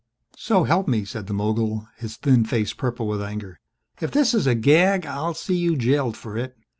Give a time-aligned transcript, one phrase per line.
[0.39, 3.59] "So help me," said the mogul, his thin face purple with anger,
[3.99, 6.57] "if this is a gag I'll see you jailed for it!